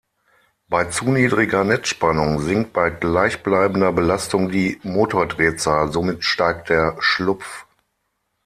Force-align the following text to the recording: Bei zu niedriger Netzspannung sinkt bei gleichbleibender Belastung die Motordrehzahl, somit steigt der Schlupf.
Bei 0.67 0.85
zu 0.85 1.11
niedriger 1.11 1.63
Netzspannung 1.63 2.39
sinkt 2.41 2.73
bei 2.73 2.89
gleichbleibender 2.89 3.91
Belastung 3.93 4.49
die 4.49 4.79
Motordrehzahl, 4.81 5.91
somit 5.91 6.23
steigt 6.23 6.69
der 6.69 6.95
Schlupf. 7.01 7.67